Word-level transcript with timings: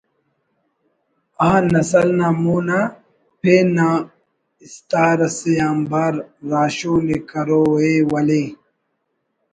آ 1.49 1.51
نسل 1.73 2.09
نا 2.19 2.27
مون 2.41 2.69
آ 2.79 2.81
پن 3.41 3.65
نا 3.75 3.89
استار 4.63 5.19
اسے 5.27 5.53
آنبار 5.69 6.13
راہشونی 6.49 7.15
ءِ 7.17 7.25
کرو 7.29 7.63
ءِ 7.91 7.93
ولے 8.11 8.43